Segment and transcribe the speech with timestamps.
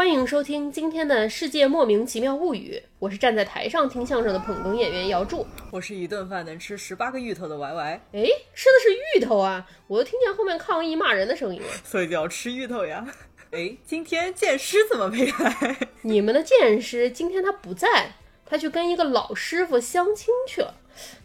[0.00, 5.46] 欢迎收听今天的《世界莫名其妙物语》，我是站在台上听相声的捧哏演员姚柱。
[5.70, 8.22] 我是一顿饭能吃十八个芋头的 Y Y，哎，
[8.54, 9.68] 吃的是芋头啊！
[9.86, 11.68] 我都听见后面抗议骂人的声音了。
[11.84, 13.06] 所以就要吃芋头呀。
[13.52, 15.76] 哎，今天剑师怎么没来？
[16.00, 18.14] 你们的剑师今天他不在，
[18.46, 20.76] 他去跟一个老师傅相亲去了。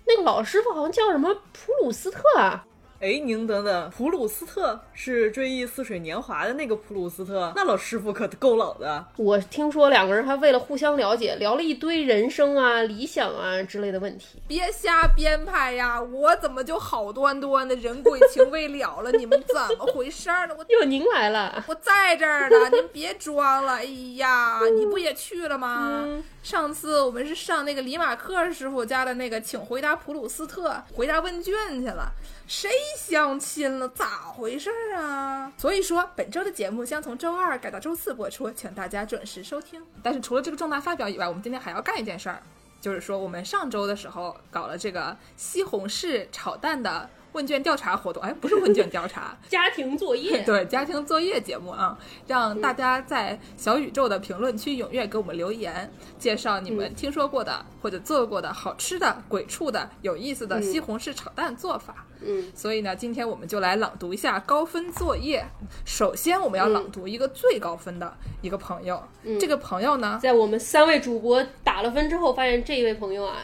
[0.05, 2.68] 那个老师傅好像叫什么普鲁斯特啊？
[3.02, 9.05] 哎，您等等，普鲁斯特是追忆似水年华的那个普鲁斯特，那老师傅可够老的。
[9.17, 14.41] 我听说两个人还为了互相了解，聊了一堆人生啊、理想啊之类的问题。
[14.48, 16.02] 别瞎编排呀！
[16.02, 19.12] 我怎么就好端端的人鬼情未了了？
[19.12, 20.55] 你们怎么回事呢？
[20.58, 23.73] 我哟，您来了，我在这儿呢，您别装了。
[23.73, 23.84] 哎
[24.16, 26.05] 呀，你不也去了吗？
[26.45, 32.12] 上次我们是上那个李马克师傅家的那个，请回答普鲁斯特回答问卷去了。
[32.45, 33.90] 谁相亲了？
[33.90, 35.52] 咋回事啊？
[35.58, 39.81] 所以说，本周的节目将从周二改到周四播出，请大家准时收听。
[40.03, 42.39] 但是除了这个重大发表以外，我们今天还要干一件事儿，
[42.80, 47.09] 就是说我们上周的时候搞了这个西红柿炒蛋的。
[47.36, 62.05] 问卷调查活动，哎，不是问卷调查， 家庭作业， 对，家庭作业节目啊，让大家在小宇宙的评论区踊跃给我们留言，介绍你们听说过的或者做过的好吃的、鬼畜的、有意思的西红柿炒蛋做法。
[62.22, 65.45] 嗯，所以呢，今天我们就来朗读一下高分作业。
[65.83, 68.11] 首先，我们要朗读一个最高分的
[68.42, 69.03] 一个朋友。
[69.23, 73.36] 嗯这个朋友呢，在我们三位主播打了分之后，发现这一位朋友啊。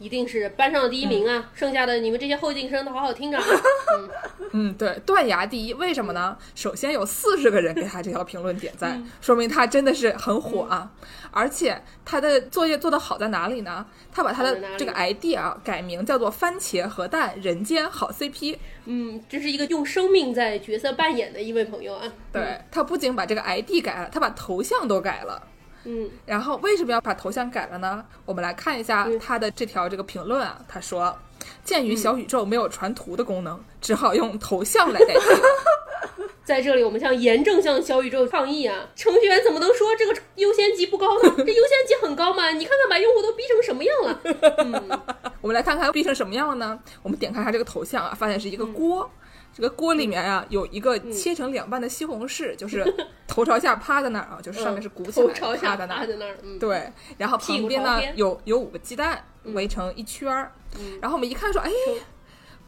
[0.00, 1.50] 一定是班上的第一名啊！
[1.54, 3.38] 剩下的你们这些后进生都好好听着。
[3.38, 4.10] 嗯
[4.52, 6.36] 嗯，对，断崖第一，为什么呢？
[6.54, 10.90] 首先有四十个人给他这条评论点赞，说明他真的是很火啊！
[11.30, 13.86] 而且他的作业做得好在哪里呢？
[14.10, 18.56] 他把他的这个 ID 啊改名叫做“番茄核弹人间好 CP”。
[18.86, 22.10] 嗯，这是一个用生命在角色扮演的一位朋友啊。
[22.32, 25.40] 对他不仅把这个 ID 改了，他把头像都改了。
[25.84, 28.04] 嗯，然后为什么要把头像改了呢？
[28.24, 30.60] 我们来看一下他的这条这个评论啊。
[30.68, 31.16] 他说，
[31.64, 35.20] 鉴于小宇宙没有传图的功能，只好用头像来代替。
[36.44, 38.88] 在这里，我们向严正向小宇宙抗议啊！
[38.96, 41.32] 程序员怎么能说这个优先级不高呢？
[41.38, 42.50] 这优先级很高嘛！
[42.50, 44.20] 你看看把用户都逼成什么样了。
[44.58, 45.00] 嗯，
[45.40, 46.78] 我们来看看逼成什么样了呢？
[47.02, 49.08] 我们点开他这个头像啊，发现是一个锅。
[49.52, 52.84] 这个锅里面啊，有一个切成两半的西红柿，就是
[53.26, 56.36] 头朝下趴在那儿啊，就是上面是鼓起来趴在那儿。
[56.58, 60.52] 对，然后旁边呢有有五个鸡蛋围成一圈儿。
[61.00, 61.70] 然后我们一看说，哎，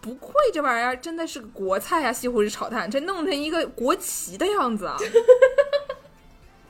[0.00, 4.97] 不愧这玩意儿真的是个国菜啊，西红柿炒蛋，这弄成一个国旗的样子啊。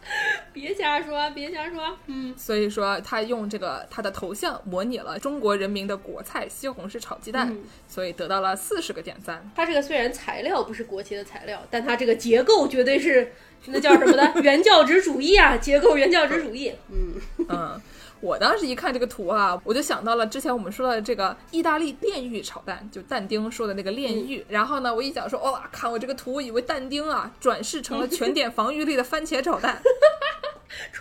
[0.52, 1.96] 别瞎说，别瞎说。
[2.06, 7.56] 嗯，所以说他用这个他的头像模拟了中国人民的国菜西红柿炒鸡蛋，
[7.88, 9.50] 所以得到了四十个点赞。
[9.54, 13.32] 他这个虽然材料不是国旗的材料，但他这个结构绝对是
[13.66, 16.72] 那叫什么的 原教旨主义啊，结构原教旨主义。
[16.90, 17.14] 嗯
[17.48, 17.80] 嗯。
[18.22, 24.44] 我当时一看这个图啊，我就想到了之前我们说的这个意大利炼狱炒蛋，就但丁说的那个炼狱。
[24.49, 29.82] 然后呢，我一想说，哇，看我这个图，我以为但丁啊转世成了全 点防御力的番茄炒蛋。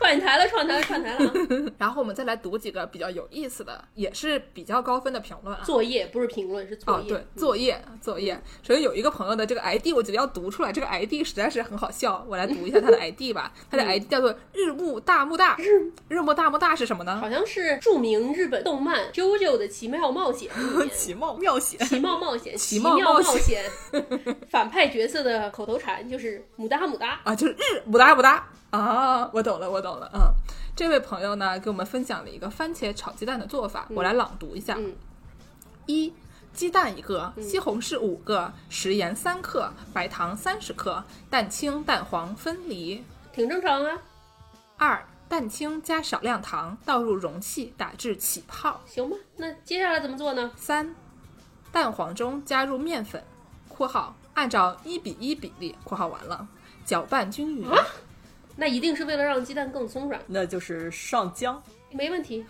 [0.01, 1.33] 串台了，串台了，串台了。
[1.77, 5.63] 然后我们再来读几个比较有意思的，也是比较高分的评论啊。
[5.63, 7.07] 作业不是评论，是作业。
[7.07, 8.41] 对，作业，作业。
[8.63, 10.71] 首先有一个朋友的这个 ID，我觉得要读出来。
[10.71, 13.53] 这个 ID 实在是很好笑，我来读一下他的 ID 吧。
[13.69, 15.55] 他的 ID 叫做日暮大木大。
[15.59, 17.17] 日日暮大木大是什么呢？
[17.19, 20.49] 好像是著名日本动漫《JoJo 的奇妙冒险》。
[20.89, 23.63] 奇妙冒险，奇妙冒险，奇妙冒险。
[24.49, 28.47] 反派角色的口头禅就是“姆哒姆哒”啊，就是日姆哒姆哒。
[28.71, 30.09] 啊，我懂了，我懂了。
[30.13, 30.33] 嗯，
[30.75, 34.77] 这位朋友呢，给我们分享了一个番茄炒鸡蛋的做法，我来朗读一下：
[35.85, 36.13] 一、
[36.53, 43.97] 鸡蛋一个，西红柿五个，食盐三克，白糖三十克，蛋清蛋黄分离，挺正常啊。
[44.77, 49.17] 二、蛋清加少量糖，倒入容器，打至起泡，行吗？
[49.35, 50.49] 那接下来怎么做呢？
[50.55, 50.95] 三、
[51.73, 53.21] 蛋黄中加入面粉
[53.67, 56.47] （括号按照一比一比例）（括号完了），
[56.85, 57.67] 搅拌均匀。
[58.61, 61.57] 那一定是为了让鸡蛋更松软，那就是上浆，
[61.91, 62.45] 没问题。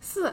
[0.00, 0.32] 四，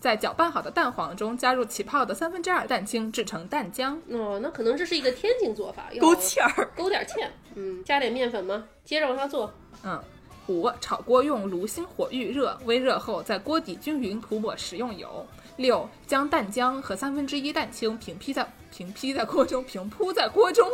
[0.00, 3.98] 在搅拌好的蛋黄中加入起泡的三分之二蛋清，制成蛋浆。
[4.08, 7.28] 哦，那可能这是一个天津做法，勾芡儿，勾点芡。
[7.54, 8.66] 嗯，加点面粉吗？
[8.82, 9.52] 接着往下做。
[9.84, 10.02] 嗯。
[10.46, 15.26] 五，炒锅用炉心火预热，微热后在锅底均匀涂抹食用油。
[15.56, 20.70] 六，将蛋浆和三分之一蛋清平劈在平劈在锅中，平铺在锅中。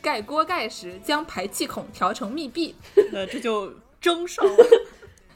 [0.00, 2.74] 盖锅盖时，将排气孔调成密闭。
[3.12, 4.66] 那这就蒸上了。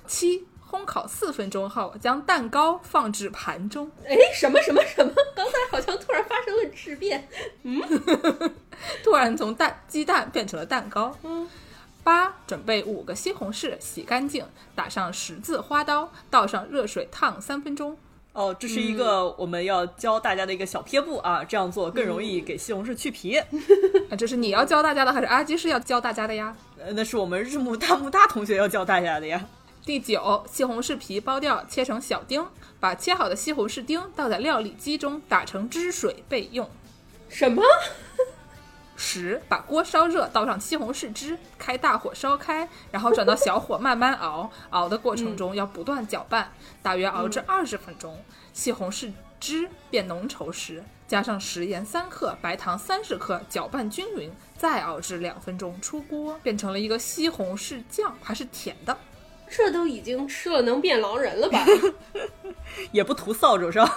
[0.06, 3.90] 七，烘烤四分钟后，将蛋糕放置盘中。
[4.04, 5.12] 哎，什么什么什么？
[5.34, 7.28] 刚才好像突然发生了质变。
[7.62, 7.80] 嗯，
[9.04, 11.16] 突然从蛋鸡蛋变成了蛋糕。
[11.22, 11.48] 嗯。
[12.02, 14.46] 八，准备五个西红柿，洗干净，
[14.76, 17.98] 打上十字花刀，倒上热水烫三分钟。
[18.36, 23.38] 哦，这是一个我们要教大家的一个小撇步啊，这样做更容易给西红柿去皮。
[24.10, 26.54] 啊，这是你要教大家的，还是阿基是要教大家的呀？
[26.78, 29.42] 呃，那是我们日木大木大同学要教大家的呀。
[29.86, 32.46] 第九，西红柿皮剥掉，切成小丁，
[32.78, 36.68] 把切好的西红柿丁倒在料理机中打成汁水备用。
[37.30, 37.62] 什么？
[38.96, 44.50] 十，把锅烧热，倒上西红柿汁，开大火烧开，然后转到小火慢慢熬。
[44.70, 46.50] 熬的过程中要不断搅拌，
[46.82, 48.18] 大约熬至二十分钟，
[48.52, 58.96] 西红柿汁变浓稠时，加上食盐三克、白糖三十克，搅拌均匀，再熬至两分钟，出锅，变成了一个西红柿酱，还是甜的。
[59.48, 61.64] 这都已经吃了能变狼人了吧？
[62.90, 63.88] 也不涂扫帚上。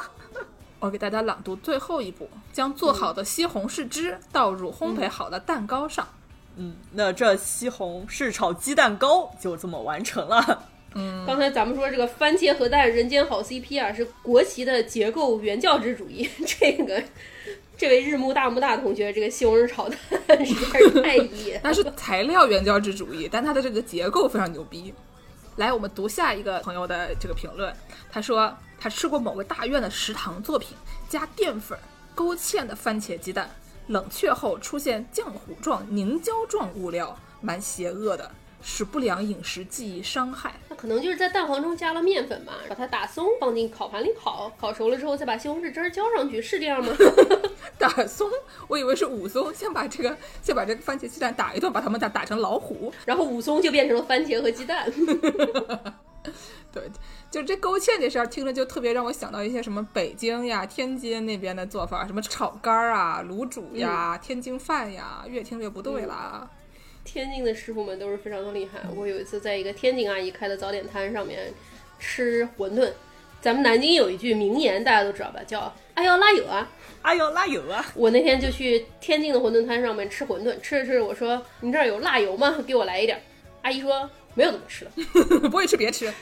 [0.80, 6.08] 我给大家朗读最后一步：将做好的西红柿汁倒入烘焙好的蛋糕上。
[6.56, 10.64] 嗯，那这西红柿炒鸡蛋糕就这么完成了。
[10.96, 16.30] 嗯，刚才咱们说这个番茄和蛋人间好 CP 啊，是国旗的结构原教旨主义。
[16.46, 17.02] 这个，
[17.78, 19.88] 这位日木大木大同学，这个西红柿炒
[20.26, 21.60] 蛋实在是太野。
[21.64, 24.94] 那是材料原教旨主义，但它的这个结构非常牛逼。
[25.58, 27.74] 来，我们读下一个朋友的这个评论。
[28.12, 30.70] 他说他吃过某个大院的食堂作品，
[31.10, 31.78] 加淀粉
[32.16, 33.50] 勾芡的番茄鸡蛋，
[33.88, 38.32] 冷却后出现浆糊状、凝胶状物料，蛮邪恶的，
[38.62, 40.54] 使不良饮食记忆伤害。
[40.70, 46.94] 那可能就是在蛋黄中加了面粉吧，把它打松，放进烤盘里烤，烤熟了之后再把西红柿汁儿浇上去，是这样吗？
[47.78, 48.30] 打松，
[48.68, 52.94] 我以为是武松，先把这个先把这个番茄鸡蛋打一顿，把它们打打成老虎。
[53.06, 54.92] 然后武松就变成了番茄和鸡蛋。
[56.72, 56.84] 对，
[57.32, 66.50] 就这勾芡这事儿，听着就特别让我想到一些什么北京呀、天津那边的做法，什么炒肝儿啊、卤煮呀、天津饭呀，越听越不对了。
[67.04, 68.82] 天津的师傅们都是非常的厉害。
[68.96, 71.52] 我有一次在一个天津阿姨开的早点摊上面
[71.98, 72.92] 吃馄饨，
[73.42, 76.70] 咱们南京有一句名言，大家都知道吧，叫“哎呦拉油啊
[77.02, 77.84] 哎呦，辣油啊！”。
[77.96, 82.58] 我那天就去天津的馄饨摊上面吃馄饨，吃着吃着我说：“你这儿有辣油吗？
[82.68, 83.22] 给我来一点儿。”
[83.64, 84.92] 阿姨说：“没有怎么吃的。
[85.50, 86.12] 不会吃别吃。”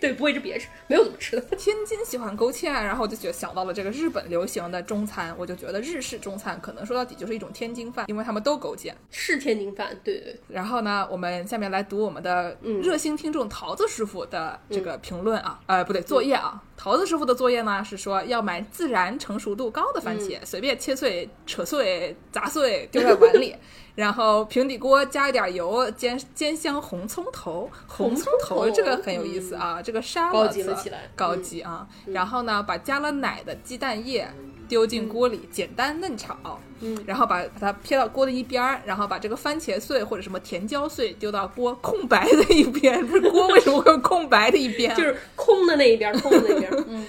[0.00, 1.42] 对，不会吃别吃，没有怎么吃的。
[1.58, 8.90] 天津喜欢勾芡，然后我就觉想到了这个日本流行的中餐，我就觉得日式中餐可能说到底就是一种天津饭，因为他们都勾芡。
[9.10, 10.40] 是天津饭，对对对。
[10.48, 16.62] 然后呢，我们下面来读我们的嗯热心听众桃子师傅的这个评论啊，呃，不对，作业啊。
[16.82, 23.54] 桃子师傅的作业呢是说要买自然成熟度高的番茄，随便切碎、扯碎、砸碎丢在碗里，
[23.94, 27.70] 然后平底锅加一点油，煎煎香红葱头。
[27.86, 31.86] 红葱头头这个很有意思啊，这个沙高拉子级了起来高级啊。
[32.06, 34.26] 然后呢，把加了奶的鸡蛋液
[34.70, 36.36] 丢进锅里，简单嫩炒。
[36.82, 43.04] 嗯，然后把把它撇到锅的一边儿，然后把这个番茄碎或者什么甜椒碎丢到锅空白的一边。
[43.06, 44.96] 不是锅为什么会有空白的一边啊？
[44.96, 47.04] 就是空的那一边，空的那边， 嗯，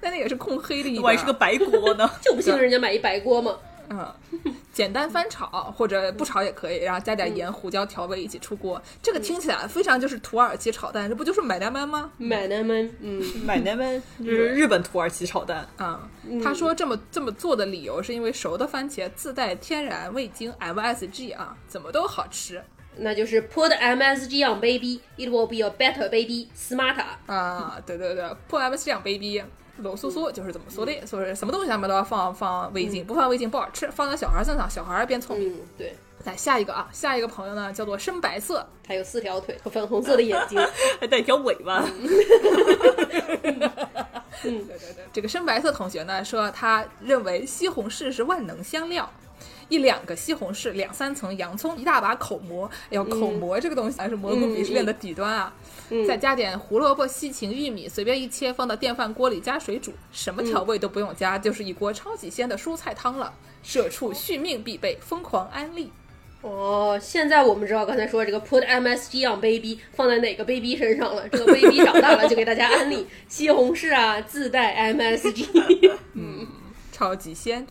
[0.00, 1.02] 那那也是空黑的一边。
[1.02, 2.10] 我还是个白锅呢？
[2.20, 3.56] 就不信人家买一白锅嘛。
[3.90, 4.12] 嗯，
[4.74, 8.82] 简单翻炒或者不炒也可以，然后加点盐、胡椒调味一起出锅。
[9.00, 12.10] 这个听起来非常就是土耳其炒蛋，这不就是买单班吗？
[12.18, 15.66] 买奶们，嗯，买那们就是日本土耳其炒蛋。
[15.76, 16.06] 啊、
[16.42, 22.62] 他说这么这么做的理由是因为熟的番茄自带天然味精 MSG 啊，怎么都好吃
[22.96, 27.04] 那就是 put MSG on baby, it will be a better baby, smarter。
[27.26, 27.80] 啊。
[27.84, 29.42] 对对对，，put MSG on baby。
[29.78, 35.52] 鲁苏苏就是怎么说的，说是什么东西上面都要放放味精，不放味精不好吃，放在小孩身上，小孩变聪明。
[35.52, 40.60] 嗯，对，来下一个啊，下一个朋友呢叫做深白色，他有四条腿和粉红色的眼睛。
[41.00, 41.84] 还 带一条尾巴。
[41.84, 42.08] 嗯。
[44.44, 49.10] 对对对，这个深白色同学呢说，他认为西红柿是万能香料。
[49.68, 52.66] 一两个西红柿，两三层洋葱，一大把口蘑。
[52.66, 55.52] 哎呦，口蘑这个东西还是蘑菇鄙视链的底端啊！
[56.06, 63.32] 再加点胡萝卜、西芹、玉米，随便一切，放到电饭锅里加水煮，什么调味都不用加，就是一锅超级鲜的蔬菜汤了。
[63.62, 65.90] 社畜续命必备，疯狂安利。
[66.42, 71.26] 哦，现在我们知道刚才说这个 put MSG on baby 放在哪个 baby 身上了。
[71.30, 75.92] 这个 baby 长大了就给大家安利西红柿啊，自带 MSG。
[76.12, 76.46] 嗯
[76.92, 77.66] 超级鲜。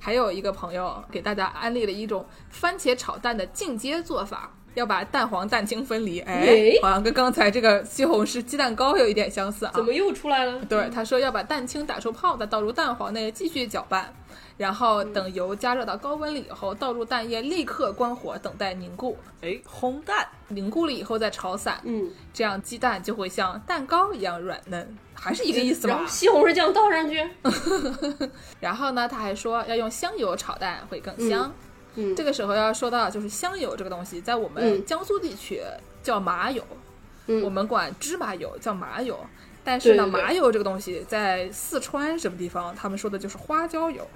[0.00, 6.20] 还有一个朋友给大家安利了一种番茄炒蛋的进阶做法，要把蛋黄蛋清分离。
[6.20, 9.72] 哎哎，好像跟刚才这个西红柿鸡蛋糕有一点相似啊。
[9.74, 10.64] 怎么又出来了？
[10.68, 14.12] 对，他说要把蛋清打出泡，再倒入蛋黄内继续搅拌，
[14.56, 19.16] 然后等油加热到高温了以后，倒入蛋液，立刻关火，等待凝固。
[19.40, 20.26] 哎，烘蛋。
[20.48, 26.10] 凝固了以后再炒散，嗯，这样鸡蛋就会像蛋糕一样软嫩，还是一个意思吗然后。
[26.10, 27.24] 西红柿酱倒上去。
[28.58, 31.44] 然后呢，他还说要用香油炒蛋会更香。
[31.44, 31.52] 嗯
[32.16, 35.60] 这个时候要说到就是香油这个东西，在我们嗯江苏地区
[36.02, 36.64] 叫麻油，
[37.26, 39.18] 嗯我们管芝麻油叫麻油。
[39.62, 44.06] 但是呢，对对对麻油这个东西在四川什么地方，他们说的就是花椒油。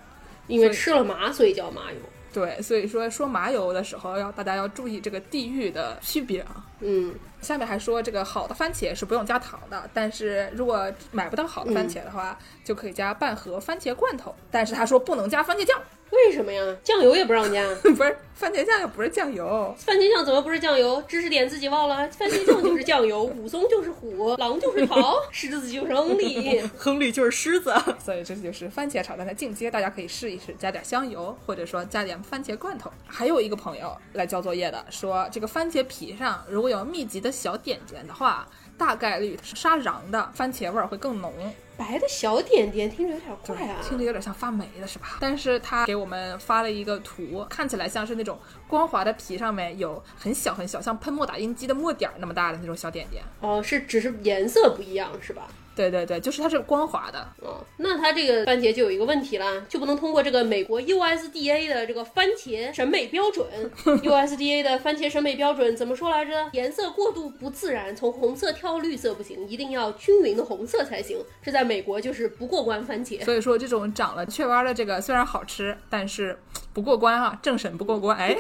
[0.47, 1.99] 因为吃了麻，所以叫麻油。
[2.31, 6.67] 对，所以说说麻油的时候，要大家要注意这个地域的区别啊。
[6.81, 7.15] 嗯，
[7.45, 14.35] 下面还说这个好的番茄是不用加糖的，但是如果买不到好的番茄的话，就可以加半盒番茄罐头。
[14.51, 16.77] 但是他说不能加番茄酱，为什么呀？
[16.83, 19.75] 酱油也不让加， 不是番茄酱又不是酱油。
[19.79, 21.03] 番茄酱怎么不是酱油？
[21.07, 26.61] 知识点自己忘了，番茄酱就是酱油， 武松就是虎，狼就是桃，狮子就是亨利。
[26.77, 32.91] 亨利就是狮子，所以这就是番茄炒蛋的进阶，大家可以试一试，加点香油，或者说加点番茄罐头。
[33.07, 38.49] 还有一个朋友来交作业的，说这个番茄皮上如果有密集的小点点的话，
[38.79, 41.33] 大概率是沙瓤的，番茄味儿会更浓。
[41.77, 43.81] 白的小点点听着有点怪啊。
[43.83, 45.19] 听着有点像发霉的是吧？
[45.21, 48.39] 但是他给我们发了一个图，看起来像是那种
[48.69, 53.23] 光滑的皮上面有很小很小，像喷墨打印机的墨点儿那么大的那种小点点。
[53.41, 55.49] 哦，是只是颜色不一样是吧？
[55.77, 57.19] 对对对，就是它是光滑的。
[57.41, 63.45] 哦，那它这个番茄就有一个问题啦，就不能通过这个美国 USDA 的这个番茄审美标准。
[63.85, 66.49] USDA 的番茄审美标准怎么说来着？
[66.53, 71.19] 颜色过度不自然，从红色跳绿色不行，一定要均匀的红色才行。
[71.43, 73.25] 这在美国就是不过关番茄。
[73.25, 76.39] 所以说这种长了雀斑的这个虽然好吃，但是
[76.73, 78.17] 不过关啊，政审不过关。
[78.17, 78.37] 哎，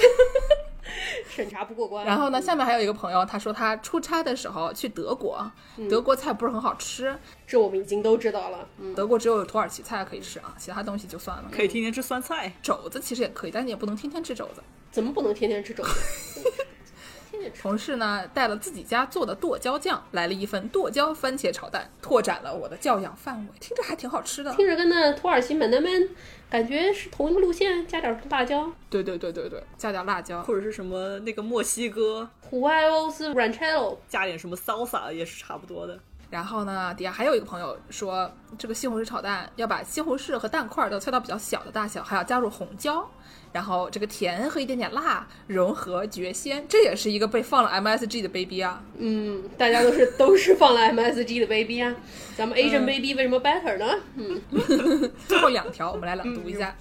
[1.29, 2.05] 审查不过关。
[2.05, 5.51] 然后呢，下面还有一个朋友，他说他出差的时候去德国，
[5.89, 7.17] 德国菜不是很好吃，
[7.47, 8.69] 这我们已经都知道了。
[8.79, 11.45] 嗯，德国只有土耳其菜可以吃啊，其他东西就算了。
[11.51, 12.53] 可以天天吃酸菜。
[12.63, 14.63] 肘子其实也可以，但你也不能天天吃肘子。
[14.91, 16.53] 怎么不能天天吃肘子？
[17.61, 24.55] 同事呢带了自己家做的剁椒酱，来了一份剁椒番茄炒蛋，拓展了我的教养范围，听着还挺好吃的。
[24.55, 26.09] 听着跟那土耳其门那边
[26.51, 28.71] 感觉是同一个路线，加点辣椒。
[28.89, 30.43] 对对对对对，加点辣椒。
[30.43, 35.99] 或者是什么那个墨西哥，胡艾欧斯 ranchero，加点什么 salsa 也是差不多的。
[36.31, 43.09] 然后呢，底下还有一个朋友说，这个西红柿炒蛋要把西红柿和蛋块都切到比较小的大小，还要加入红椒，
[43.53, 48.83] 然后这个甜和一点点辣融合绝鲜，这也是一个被放了 MSG 的 baby 啊。
[48.99, 51.95] 嗯，大家都是都是放了 MSG 的 baby 啊，
[52.37, 53.87] 咱们 Asian baby 为什么 better 呢？
[54.17, 54.41] 嗯，
[55.29, 56.75] 最后两条我们来朗读一下。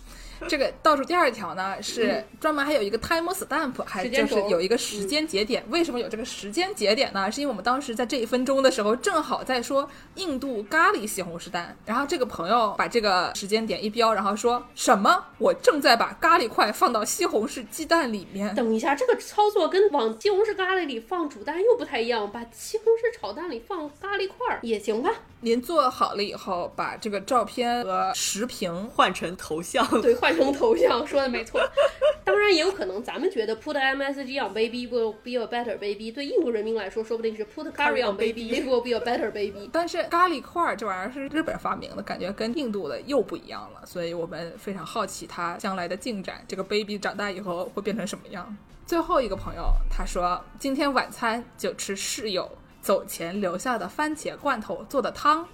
[0.49, 5.63] 这个倒数第二条呢，是专门还有一个 time stamp，还就是有一个时间节点。
[5.69, 7.31] 为什么有这个时间节点呢？
[7.31, 11.75] 是因为我们当时在这一分钟的时候，正好在说印度咖喱西红柿蛋。
[11.85, 15.23] 然后这个朋友把这个时间点一标，然后说什么？
[15.37, 18.53] 我正在把咖喱块放到西红柿鸡蛋里面。
[18.55, 25.09] 等一下，这个操作跟往西红柿咖喱里放煮蛋又不太一样，把西红柿炒蛋里放咖喱块儿也行吧？
[25.41, 31.61] 您做好了以后，把这个照片和时评换成头像，对，换成头像，说的没错。
[32.25, 38.81] 当然也有可能，咱们觉得 put MSG on baby will be a better baby，对印度人民来说，说不定是 put curry on baby will
[38.81, 39.69] be a better baby。
[39.73, 46.43] 但是咖喱块儿这玩意儿是日本发明的，感觉跟印度的又不一样了，所以我们非常好奇它将来的进展。
[46.47, 48.55] 这个 baby 长大以后会变成什么样？
[48.85, 52.49] 最后一个朋友他说，今天晚餐就吃室友
[52.81, 55.47] 走前留下的番茄罐头做的汤，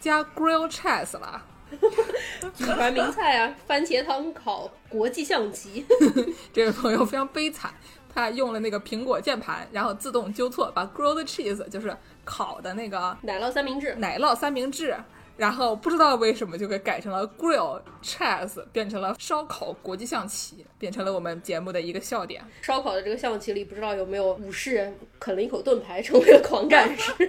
[0.00, 1.42] 加 grill cheese 了。
[2.54, 5.84] 祖传名菜啊，番茄汤烤国际象棋。
[6.52, 7.72] 这位朋友非常悲惨，
[8.12, 14.96] 他用了那个苹果键盘，然后自动纠错，把 grilled cheese 就是烤的那个奶酪三明治，奶酪三明治，
[15.36, 22.44] 然后不知道为什么就给改成了 grill cheese，变成了烧烤国际象棋，变成了我们节目的一个笑点。
[22.62, 27.12] 烧烤的这个象棋里，不知道有没有武士啃了一口盾牌，成为了狂战士。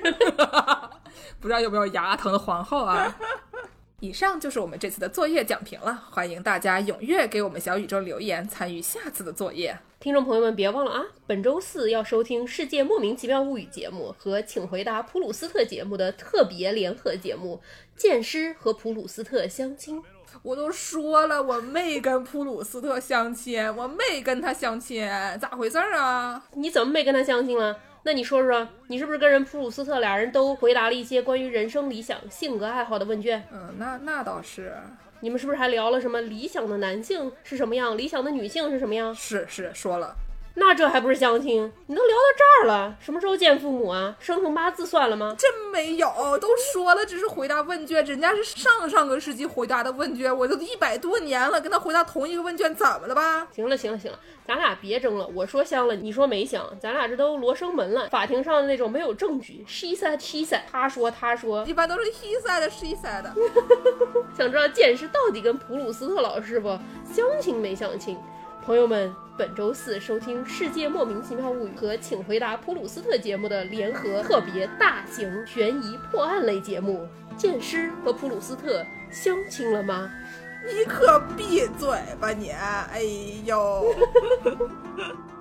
[1.39, 3.15] 不知道有没有牙疼的皇后啊？
[4.01, 9.77] 以上就是我们这次的作业讲评了，欢迎大家踊跃给我们小宇宙留言，参与下次的作业。
[10.01, 11.01] 听众朋友们，别忘了啊！
[11.25, 17.61] 本周四要收听《世界莫名其妙物语》节目和《请回答普鲁斯特》节目的特别联合节目
[17.99, 19.99] 《剑师和普鲁斯特相亲》。
[20.43, 25.07] 我都说了，我没跟普鲁斯特相亲，我没跟他相亲，
[25.39, 26.43] 咋回事儿啊？
[26.55, 27.79] 你怎么没跟他相亲了？
[28.07, 33.43] 那你说说，你是不是跟人普鲁斯特俩人都回答了一些关于人生理想、性格爱好的问卷？
[33.51, 34.73] 嗯，那那倒是，
[35.21, 39.13] 你们是不是还聊了什么理想的男性是什么样，理想的女性是什么样？
[39.15, 40.15] 是是说了。
[40.57, 41.71] 那这还不是相亲？
[41.87, 44.15] 你都聊到这儿了，什么时候见父母啊？
[44.19, 45.35] 生辰八字算了吗？
[45.37, 46.07] 真没有，
[46.39, 53.47] 都说了，只是回答问卷，人家是上上个世纪回答的问卷，我都一百多年了，跟他回答同一个问卷，怎么了吧？
[53.51, 55.27] 行了行了行了，咱俩别争了。
[55.35, 58.07] 我说香了，你说没香，咱俩这都罗生门了。
[58.07, 61.65] 法庭上的那种没有证据，she said she said，他说他说。
[61.65, 63.33] 一般都是 he said 的，she said 的。
[64.37, 66.79] 想知道剑师到底跟普鲁斯特老师傅
[67.13, 68.17] 相亲没相亲？
[68.65, 77.07] 朋友们，本周四收听《世界莫名其妙物语》和《请回答普鲁斯特》节目的联合特别大型悬疑破案类节目，
[77.37, 80.09] 剑师和普鲁斯特相亲了吗？
[80.65, 81.87] 你可闭嘴
[82.19, 82.49] 吧你！
[82.49, 83.03] 哎
[83.45, 83.93] 呦。